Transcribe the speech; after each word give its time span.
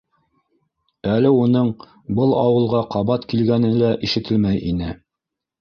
Әле 1.15 1.31
уның 1.41 1.69
был 2.21 2.35
ауылға 2.45 2.83
ҡабат 2.97 3.29
килгәне 3.35 3.73
лә 3.83 3.95
ишетелмәй 4.09 4.67
ине. 4.73 4.93